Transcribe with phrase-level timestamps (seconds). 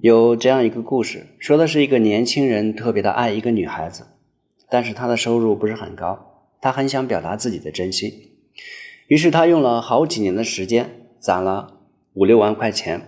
[0.00, 4.06] 有这样一个故事，说的是一个年轻人特别的爱一个女孩子，
[4.68, 8.10] 但是他的收入不是很高，他很想表达自己的真心，
[9.06, 11.80] 于是他用了好几年的时间，攒了
[12.14, 13.00] 五六万块钱，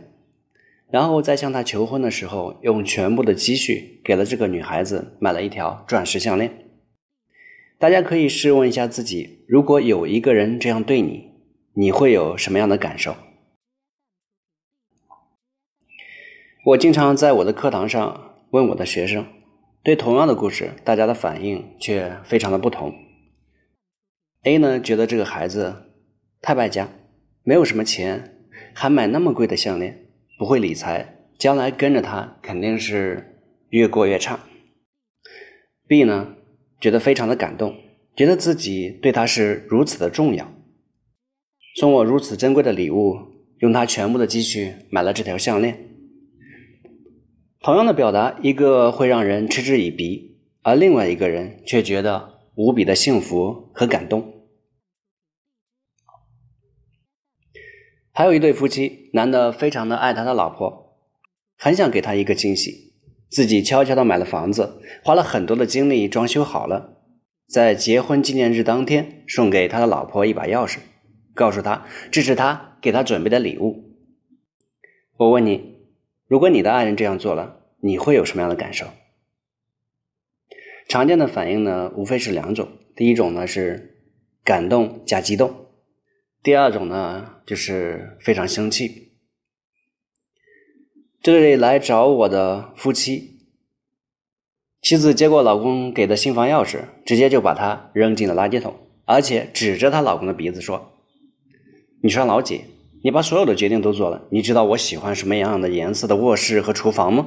[0.90, 6.50] 然后在向她求婚的时候，用全部的积蓄给了这个女孩子买了一条钻石项链。
[7.76, 11.30] 大家可以试问一下自己，如果有一个人这样对你，
[11.74, 13.16] 你会有什么样的感受？
[16.64, 19.26] 我经常在我的课堂上问我的学生，
[19.82, 22.94] 对同样的故事，大家的反应却非常的不同。
[24.44, 25.90] A 呢，觉得这个孩子
[26.40, 26.88] 太败家，
[27.42, 30.06] 没有什么钱，还买那么贵的项链，
[30.38, 34.40] 不会理财，将来跟着他肯定是越过越差。
[35.86, 36.34] B 呢，
[36.80, 37.76] 觉得非常的感动，
[38.16, 40.50] 觉得自己对他是如此的重要，
[41.76, 43.18] 送我如此珍贵的礼物，
[43.58, 45.90] 用他全部的积蓄买了这条项链。
[47.64, 54.50] 同样的表达，一个会让人嗤之以鼻，而另外一个人却觉得无比的幸福和感动。
[58.12, 60.98] 还有一对夫妻，男的非常的爱他的老婆，
[61.56, 62.92] 很想给他一个惊喜，
[63.30, 66.98] 自己悄悄的买了房子，花了很多的精力装修好了，
[67.48, 70.80] 在结婚纪念日当天送给他的老婆一把钥匙，
[71.32, 73.96] 告诉他这是他给他准备的礼物。
[75.16, 75.72] 我问你。
[76.34, 78.86] 如果你的爱人这样做了，你会有什么样的感受？
[80.88, 82.68] 常见的反应呢，无非是两种。
[82.96, 84.00] 第一种呢是
[84.42, 85.68] 感动加激动，
[86.42, 89.12] 第二种呢就是非常生气。
[91.22, 93.38] 这里来找我的夫妻，
[94.82, 98.74] 妻子接过老公给的新房钥匙，直接就把它扔进了垃圾桶，
[99.04, 100.98] 而且指着她老公的鼻子说
[102.02, 102.64] ：“你说老几？”
[103.04, 107.26] 你把所有的决定都做了，你知道我喜欢什么样的颜色的卧室和厨房吗？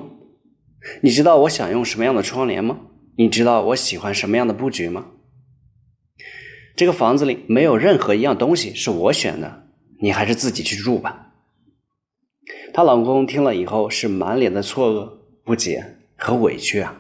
[1.04, 2.80] 你知道我想用什么样的窗帘吗？
[3.16, 5.12] 你知道我喜欢什么样的布局吗？
[6.76, 9.68] 这个房子里没有任何一样东西是我选的，
[10.02, 11.36] 你还是自己去住吧。
[12.74, 15.86] 她老公听了以后是满脸的错愕、不解
[16.16, 17.00] 和委屈啊。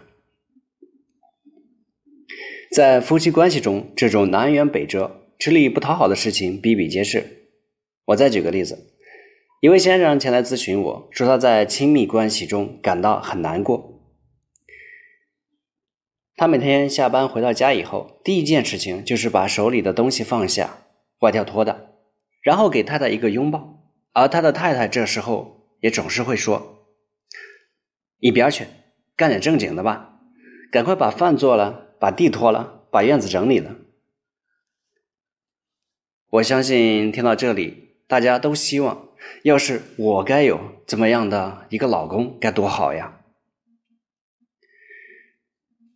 [2.75, 7.37] 在夫妻关系中，这种南辕北辙、吃力不讨好的事情比比皆是。
[8.07, 8.95] 我再举个例子，
[9.59, 14.01] 一位先生前来咨询我说，他在亲密关系中感到很难过。
[16.38, 20.85] 他每天下班回到家以后，第一件事情就是把手里的东西放下，
[21.19, 21.96] 外跳脱的，
[22.41, 23.91] 然后给太太一个拥抱。
[24.13, 26.88] 而他的太太这时候也总是会说
[28.19, 28.67] ：“一边去，
[29.17, 30.22] 干点正经的吧，
[30.72, 33.75] 赶快把饭做了，把地拖了，把院子整理了。”
[36.31, 37.87] 我相信听到这里。
[38.07, 39.09] 大家都希望，
[39.44, 43.19] 要是我该有怎么样的一个老公，该多好呀！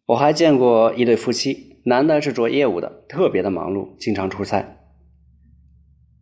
[0.07, 4.77] 我还见过一对夫妻，男的是做业务的，特别的忙碌，经常出差。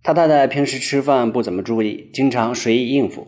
[0.03, 3.27] 他太太平时吃饭不怎么注意，经常随意应付。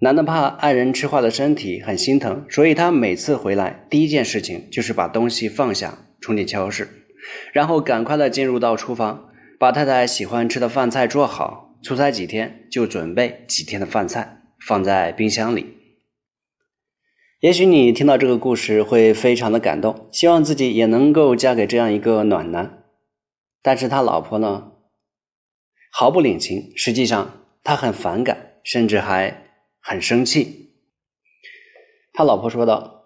[0.00, 6.86] 男的怕爱人吃坏了身体，很心疼，所以他每次回来第一件事情就是把东西放下，冲进超市，
[7.54, 9.30] 然后赶快的进入到厨房。
[9.58, 15.74] 把太太喜欢吃的饭菜做好，出差几天就准备几天的饭菜放在冰箱里。
[17.40, 22.84] 也许你听到这个故事会非常的感动，希望自己也能够嫁给这样一个暖男。
[23.62, 24.72] 但是他老婆呢，
[25.90, 29.44] 毫不领情，实际上他很反感，甚至还
[29.80, 30.72] 很生气。
[32.12, 33.04] 他老婆说道：“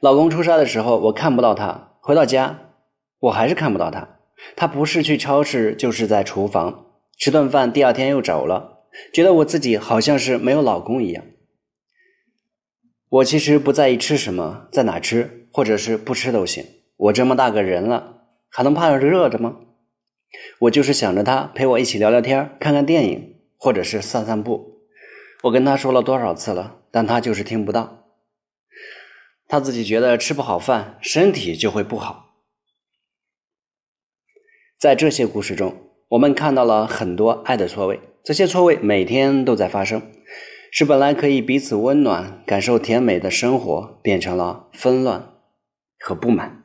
[0.00, 2.72] 老公出差的时候我看不到他，回到家
[3.18, 4.10] 我还是看不到他。”
[4.56, 6.86] 他不是去超市，就是在厨房
[7.18, 11.24] 吃顿饭，第二天又走了，觉得我自己好像是没有老公一样。
[13.08, 16.64] 我其实不在意吃什么，在哪吃，或者是不吃都行。
[16.96, 19.56] 我这么大个人了，还能怕热的吗？
[20.60, 24.80] 我就是想着他陪我一起聊聊天，看看电影，或者是散散步。
[25.44, 28.08] 我跟他说了多少次了，但他就是听不到。
[29.46, 32.33] 他自己觉得吃不好饭，身体就会不好。
[34.84, 35.74] 在这些故事中，
[36.08, 40.02] 我们看到了很多爱的错位，这些错位每天都在发生，
[40.70, 45.30] 使本来可以彼此温暖、感受甜美的生活变成了纷乱
[45.98, 46.64] 和不满。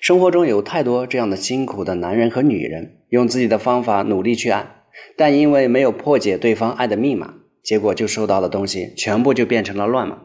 [0.00, 4.84] 生活中有太多这样的辛苦的男人和女人，用自己的方法努力去爱，
[5.18, 10.22] 但因为没有破解对方爱的密码，结果就收到的东西全部就变成了乱码。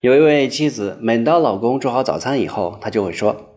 [0.00, 3.47] 有一位妻子，每当老公做好早餐以后，她就会说。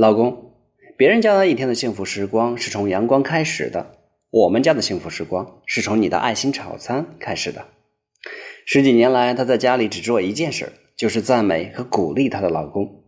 [0.00, 0.54] 老公，
[0.96, 3.98] 别人家的一天的幸福时光是从阳光开始的，
[4.30, 7.66] 我们家的幸福时光是从你的爱心炒餐开始的。
[8.64, 13.04] 十几年来，她在家里只做一件事，就是赞美和鼓励她的老公，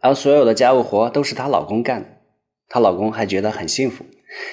[0.00, 2.08] 而所有的家务活都是她老公干的。
[2.70, 4.06] 她老公还觉得很幸福，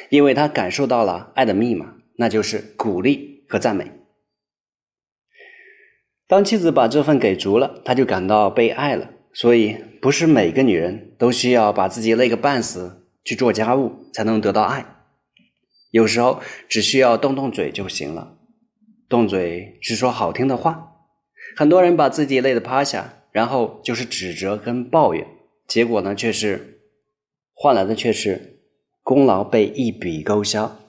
[0.09, 3.89] 因为他感受到了爱的密码，那就是鼓励和赞美。
[6.27, 9.11] 当妻子把这份给足了，他就感到被爱了。
[9.31, 14.85] 所以，不是每个女人都需要把自己累个半死去做家务才能得到爱，
[15.91, 18.37] 有时候只需要动动嘴就行了，
[19.09, 20.93] 动嘴是说好听的话。
[21.55, 25.25] 很多人把自己累得趴下，然后就是指责跟抱怨，
[25.67, 26.81] 结果呢却是
[27.53, 28.59] 换来的却是
[29.01, 30.79] 功劳被一笔勾销。